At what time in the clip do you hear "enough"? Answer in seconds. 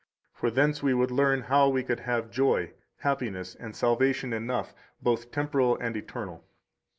4.33-4.73